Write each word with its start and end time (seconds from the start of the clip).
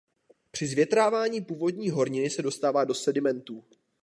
Při 0.51 0.67
zvětrávání 0.67 1.41
původní 1.41 1.89
horniny 1.89 2.29
se 2.29 2.41
dostává 2.41 2.85
do 2.85 2.93
sedimentů. 2.93 3.63